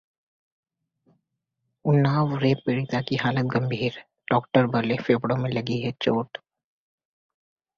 [1.85, 6.37] Unnao rape पीड़िता की हालत गंभीर, डॉक्टर बोले- फेफड़ों में लगी है चोट